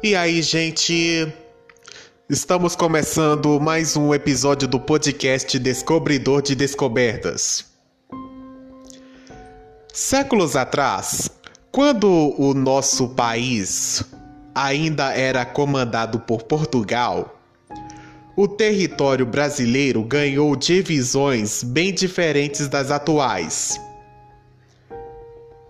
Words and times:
E 0.00 0.14
aí, 0.14 0.40
gente? 0.42 1.26
Estamos 2.30 2.76
começando 2.76 3.58
mais 3.58 3.96
um 3.96 4.14
episódio 4.14 4.68
do 4.68 4.78
podcast 4.78 5.58
Descobridor 5.58 6.40
de 6.40 6.54
Descobertas. 6.54 7.66
Séculos 9.92 10.54
atrás, 10.54 11.28
quando 11.72 12.32
o 12.38 12.54
nosso 12.54 13.08
país 13.08 14.04
ainda 14.54 15.12
era 15.12 15.44
comandado 15.44 16.20
por 16.20 16.44
Portugal, 16.44 17.36
o 18.36 18.46
território 18.46 19.26
brasileiro 19.26 20.04
ganhou 20.04 20.54
divisões 20.54 21.64
bem 21.64 21.92
diferentes 21.92 22.68
das 22.68 22.92
atuais. 22.92 23.80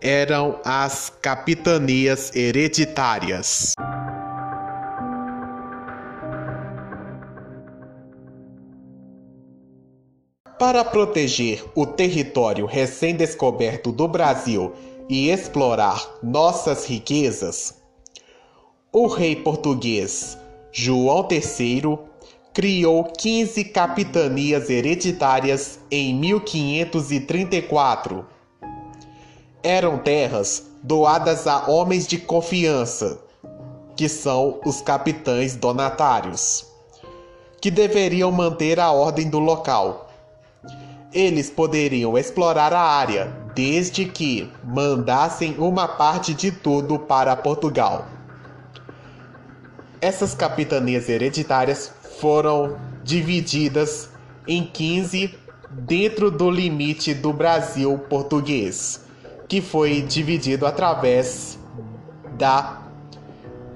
Eram 0.00 0.60
as 0.64 1.12
capitanias 1.22 2.34
hereditárias. 2.34 3.76
Para 10.58 10.82
proteger 10.82 11.62
o 11.74 11.84
território 11.84 12.64
recém-descoberto 12.64 13.92
do 13.92 14.08
Brasil 14.08 14.72
e 15.06 15.28
explorar 15.28 16.02
nossas 16.22 16.86
riquezas, 16.86 17.74
o 18.90 19.06
rei 19.06 19.36
português 19.36 20.38
João 20.72 21.28
III 21.30 21.98
criou 22.54 23.04
15 23.04 23.64
capitanias 23.64 24.70
hereditárias 24.70 25.78
em 25.90 26.14
1534. 26.14 28.24
Eram 29.62 29.98
terras 29.98 30.70
doadas 30.82 31.46
a 31.46 31.70
homens 31.70 32.06
de 32.06 32.16
confiança, 32.16 33.20
que 33.94 34.08
são 34.08 34.58
os 34.64 34.80
capitães 34.80 35.54
donatários, 35.54 36.64
que 37.60 37.70
deveriam 37.70 38.32
manter 38.32 38.80
a 38.80 38.90
ordem 38.90 39.28
do 39.28 39.38
local. 39.38 40.05
Eles 41.12 41.48
poderiam 41.48 42.18
explorar 42.18 42.72
a 42.72 42.80
área, 42.80 43.32
desde 43.54 44.04
que 44.04 44.50
mandassem 44.64 45.54
uma 45.58 45.88
parte 45.88 46.34
de 46.34 46.50
tudo 46.50 46.98
para 46.98 47.34
Portugal. 47.36 48.06
Essas 50.00 50.34
capitanias 50.34 51.08
hereditárias 51.08 51.90
foram 52.20 52.76
divididas 53.02 54.10
em 54.46 54.64
15 54.64 55.34
dentro 55.70 56.30
do 56.30 56.50
limite 56.50 57.14
do 57.14 57.32
Brasil 57.32 57.98
português, 58.10 59.00
que 59.48 59.60
foi 59.60 60.02
dividido 60.02 60.66
através 60.66 61.58
da 62.36 62.82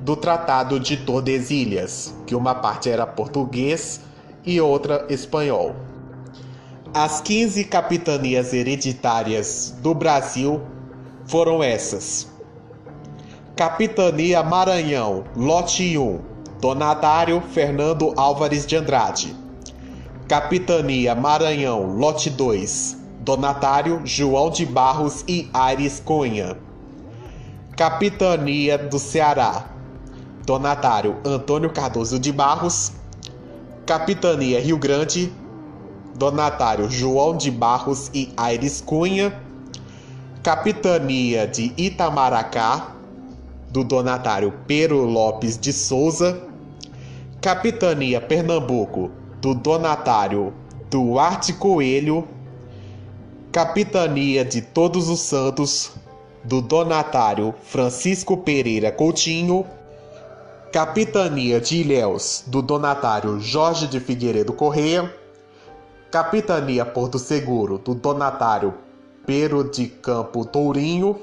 do 0.00 0.16
Tratado 0.16 0.78
de 0.78 0.96
Tordesilhas, 0.96 2.14
que 2.26 2.34
uma 2.34 2.54
parte 2.54 2.88
era 2.88 3.06
português 3.06 4.00
e 4.44 4.60
outra 4.60 5.04
espanhol. 5.10 5.74
As 6.94 7.20
15 7.20 7.64
capitanias 7.64 8.54
hereditárias 8.54 9.74
do 9.82 9.94
Brasil 9.94 10.62
foram 11.26 11.62
essas: 11.62 12.26
Capitania 13.54 14.42
Maranhão, 14.42 15.24
lote 15.36 15.98
1, 15.98 16.20
Donatário 16.58 17.42
Fernando 17.52 18.14
Álvares 18.16 18.66
de 18.66 18.74
Andrade. 18.74 19.36
Capitania 20.26 21.14
Maranhão, 21.14 21.84
lote 21.84 22.30
2. 22.30 22.96
Donatário 23.20 24.00
João 24.04 24.50
de 24.50 24.64
Barros 24.64 25.24
e 25.28 25.50
Aires 25.52 26.00
Cunha. 26.02 26.56
Capitania 27.76 28.78
do 28.78 28.98
Ceará. 28.98 29.66
Donatário 30.46 31.18
Antônio 31.22 31.70
Cardoso 31.70 32.18
de 32.18 32.32
Barros. 32.32 32.92
Capitania 33.84 34.58
Rio 34.58 34.78
Grande. 34.78 35.30
Donatário 36.18 36.90
João 36.90 37.36
de 37.36 37.48
Barros 37.48 38.10
e 38.12 38.32
Aires 38.36 38.80
Cunha. 38.84 39.40
Capitania 40.42 41.46
de 41.46 41.72
Itamaracá, 41.76 42.96
do 43.70 43.84
donatário 43.84 44.52
Pero 44.66 45.04
Lopes 45.04 45.56
de 45.56 45.72
Souza. 45.72 46.42
Capitania 47.40 48.20
Pernambuco, 48.20 49.12
do 49.40 49.54
donatário 49.54 50.52
Duarte 50.90 51.52
Coelho. 51.52 52.26
Capitania 53.52 54.44
de 54.44 54.60
Todos 54.60 55.08
os 55.08 55.20
Santos, 55.20 55.92
do 56.42 56.60
donatário 56.60 57.54
Francisco 57.62 58.36
Pereira 58.38 58.90
Coutinho. 58.90 59.64
Capitania 60.72 61.60
de 61.60 61.76
Ilhéus, 61.76 62.42
do 62.44 62.60
donatário 62.60 63.38
Jorge 63.38 63.86
de 63.86 64.00
Figueiredo 64.00 64.52
Correia. 64.52 65.14
Capitania 66.10 66.86
Porto 66.86 67.18
Seguro, 67.18 67.76
do 67.76 67.94
donatário 67.94 68.72
Pero 69.26 69.62
de 69.62 69.86
Campo 69.88 70.42
Tourinho. 70.46 71.20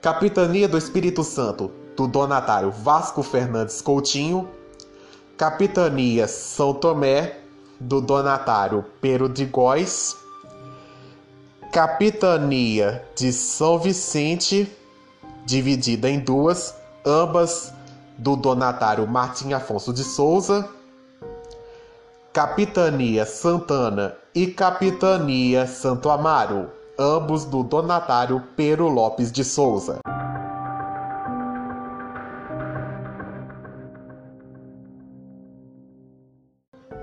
Capitania 0.00 0.68
do 0.68 0.78
Espírito 0.78 1.24
Santo, 1.24 1.72
do 1.96 2.06
donatário 2.06 2.70
Vasco 2.70 3.20
Fernandes 3.20 3.80
Coutinho. 3.80 4.48
Capitania 5.36 6.28
São 6.28 6.72
Tomé, 6.72 7.40
do 7.80 8.00
donatário 8.00 8.84
Pero 9.00 9.28
de 9.28 9.44
Góis. 9.44 10.16
Capitania 11.72 13.04
de 13.16 13.32
São 13.32 13.76
Vicente, 13.76 14.70
dividida 15.44 16.08
em 16.08 16.20
duas, 16.20 16.76
ambas 17.04 17.72
do 18.16 18.36
donatário 18.36 19.04
Martim 19.06 19.52
Afonso 19.52 19.92
de 19.92 20.04
Souza. 20.04 20.75
Capitania 22.36 23.24
Santana 23.24 24.14
e 24.34 24.46
Capitania 24.48 25.66
Santo 25.66 26.10
Amaro, 26.10 26.70
ambos 26.98 27.46
do 27.46 27.62
donatário 27.62 28.44
Pero 28.54 28.88
Lopes 28.88 29.32
de 29.32 29.42
Souza. 29.42 30.00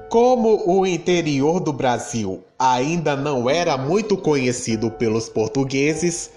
Como 0.08 0.70
o 0.70 0.86
interior 0.86 1.60
do 1.60 1.74
Brasil 1.74 2.44
ainda 2.60 3.16
não 3.16 3.50
era 3.50 3.76
muito 3.76 4.16
conhecido 4.16 4.92
pelos 4.92 5.30
portugueses, 5.30 6.30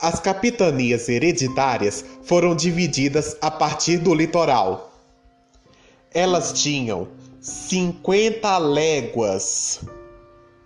as 0.00 0.18
capitanias 0.18 1.08
hereditárias 1.08 2.04
foram 2.24 2.56
divididas 2.56 3.36
a 3.40 3.48
partir 3.48 3.98
do 3.98 4.12
litoral. 4.12 4.90
Elas 6.12 6.52
tinham 6.52 7.06
50 7.40 8.58
léguas, 8.58 9.80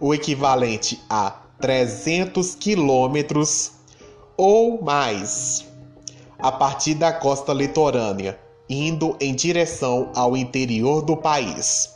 o 0.00 0.12
equivalente 0.12 1.00
a 1.08 1.30
300 1.60 2.56
quilômetros 2.56 3.74
ou 4.36 4.82
mais, 4.82 5.64
a 6.36 6.50
partir 6.50 6.94
da 6.94 7.12
costa 7.12 7.52
litorânea, 7.52 8.40
indo 8.68 9.16
em 9.20 9.32
direção 9.36 10.10
ao 10.16 10.36
interior 10.36 11.02
do 11.02 11.16
país. 11.16 11.94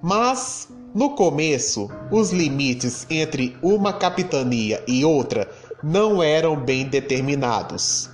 Mas, 0.00 0.68
no 0.94 1.16
começo, 1.16 1.90
os 2.08 2.30
limites 2.30 3.04
entre 3.10 3.56
uma 3.60 3.92
capitania 3.92 4.80
e 4.86 5.04
outra 5.04 5.50
não 5.82 6.22
eram 6.22 6.54
bem 6.54 6.86
determinados. 6.86 8.08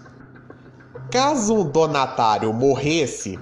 Caso 1.10 1.54
um 1.54 1.70
donatário 1.70 2.54
morresse, 2.54 3.38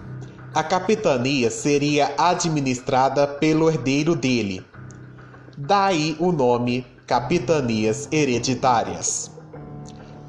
a 0.57 0.65
capitania 0.65 1.51
seria 1.51 2.15
administrada 2.17 3.27
pelo 3.27 3.69
herdeiro 3.69 4.17
dele. 4.17 4.65
Daí 5.55 6.17
o 6.19 6.33
nome 6.33 6.87
capitanias 7.07 8.09
hereditárias. 8.11 9.31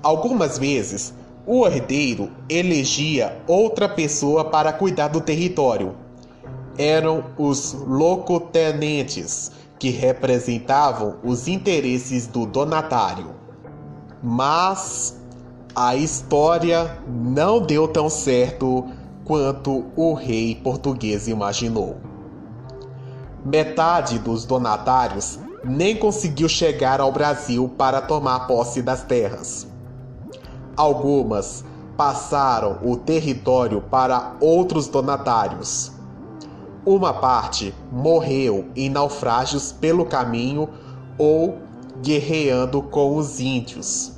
Algumas 0.03 0.57
vezes, 0.57 1.13
o 1.45 1.65
herdeiro 1.65 2.29
elegia 2.49 3.41
outra 3.47 3.87
pessoa 3.87 4.43
para 4.43 4.73
cuidar 4.73 5.07
do 5.07 5.21
território 5.21 5.95
eram 6.77 7.23
os 7.37 7.71
locotenentes, 7.71 9.53
que 9.79 9.91
representavam 9.91 11.19
os 11.23 11.47
interesses 11.47 12.27
do 12.27 12.45
donatário. 12.45 13.33
Mas 14.21 15.21
a 15.73 15.95
história 15.95 16.99
não 17.07 17.61
deu 17.61 17.87
tão 17.87 18.09
certo 18.09 18.91
quanto 19.27 19.85
o 19.95 20.13
rei 20.13 20.55
português 20.55 21.27
imaginou. 21.27 21.97
Metade 23.43 24.17
dos 24.19 24.45
donatários 24.45 25.39
nem 25.63 25.95
conseguiu 25.97 26.47
chegar 26.47 27.01
ao 27.01 27.11
Brasil 27.11 27.69
para 27.77 28.01
tomar 28.01 28.47
posse 28.47 28.81
das 28.81 29.03
terras. 29.03 29.67
Algumas 30.75 31.65
passaram 31.97 32.79
o 32.81 32.95
território 32.95 33.81
para 33.81 34.35
outros 34.39 34.87
donatários 34.87 35.97
uma 36.87 37.13
parte 37.13 37.75
morreu 37.91 38.69
em 38.73 38.89
naufrágios 38.89 39.73
pelo 39.73 40.05
caminho 40.05 40.69
ou 41.17 41.57
guerreando 42.01 42.81
com 42.81 43.17
os 43.17 43.41
índios. 43.41 44.13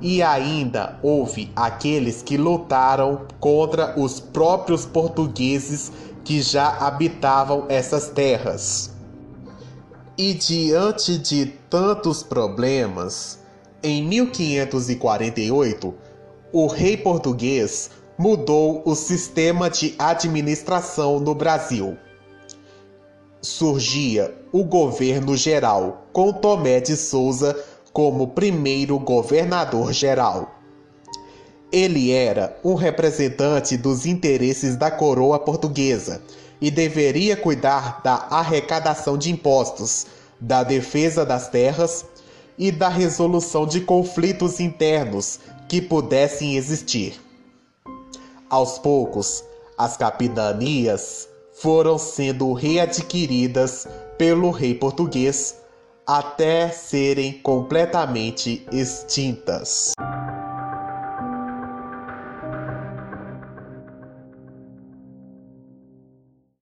E 0.00 0.22
ainda 0.22 0.98
houve 1.02 1.52
aqueles 1.54 2.22
que 2.22 2.36
lutaram 2.36 3.26
contra 3.38 3.98
os 3.98 4.18
próprios 4.18 4.86
portugueses 4.86 5.92
que 6.24 6.40
já 6.40 6.68
habitavam 6.86 7.66
essas 7.68 8.08
terras. 8.08 8.92
E 10.16 10.34
diante 10.34 11.18
de 11.18 11.46
tantos 11.68 12.22
problemas, 12.22 13.38
em 13.82 14.02
1548, 14.06 15.94
o 16.52 16.66
rei 16.66 16.96
português 16.96 17.90
mudou 18.18 18.82
o 18.84 18.94
sistema 18.94 19.70
de 19.70 19.94
administração 19.98 21.18
no 21.18 21.34
Brasil. 21.34 21.96
Surgia 23.40 24.34
o 24.52 24.62
governo 24.62 25.34
geral, 25.36 26.06
com 26.12 26.30
Tomé 26.30 26.80
de 26.80 26.96
Souza 26.96 27.56
como 27.92 28.28
primeiro 28.28 28.98
governador 28.98 29.92
geral. 29.92 30.54
Ele 31.72 32.10
era 32.10 32.58
um 32.64 32.74
representante 32.74 33.76
dos 33.76 34.06
interesses 34.06 34.76
da 34.76 34.90
coroa 34.90 35.38
portuguesa 35.38 36.20
e 36.60 36.70
deveria 36.70 37.36
cuidar 37.36 38.02
da 38.02 38.26
arrecadação 38.30 39.16
de 39.16 39.30
impostos, 39.30 40.06
da 40.40 40.62
defesa 40.62 41.24
das 41.24 41.48
terras 41.48 42.04
e 42.58 42.70
da 42.70 42.88
resolução 42.88 43.66
de 43.66 43.80
conflitos 43.80 44.60
internos 44.60 45.38
que 45.68 45.80
pudessem 45.80 46.56
existir. 46.56 47.20
Aos 48.48 48.78
poucos, 48.78 49.44
as 49.78 49.96
capitanias 49.96 51.28
foram 51.52 51.98
sendo 51.98 52.52
readquiridas 52.52 53.86
pelo 54.18 54.50
rei 54.50 54.74
português 54.74 55.56
até 56.10 56.68
serem 56.70 57.34
completamente 57.34 58.66
extintas. 58.72 59.92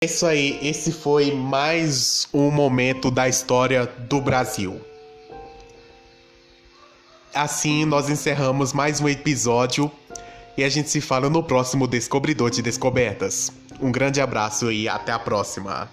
É 0.03 0.07
isso 0.07 0.27
aí, 0.27 0.59
esse 0.61 0.91
foi 0.91 1.31
mais 1.31 2.27
um 2.35 2.51
momento 2.51 3.09
da 3.09 3.29
história 3.29 3.87
do 3.87 4.21
Brasil. 4.21 4.81
Assim, 7.33 7.85
nós 7.85 8.11
encerramos 8.11 8.73
mais 8.73 9.01
um 9.01 9.09
episódio 9.09 9.89
e 10.59 10.65
a 10.65 10.69
gente 10.69 10.91
se 10.91 11.01
fala 11.01 11.31
no 11.31 11.41
próximo 11.41 11.87
Descobridor 11.87 12.51
de 12.51 12.63
Descobertas. 12.63 13.53
Um 13.81 13.93
grande 13.93 14.21
abraço 14.21 14.73
e 14.73 14.89
até 14.89 15.13
a 15.13 15.21
próxima. 15.21 15.89